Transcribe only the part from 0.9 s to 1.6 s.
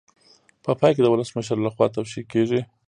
کې د ولسمشر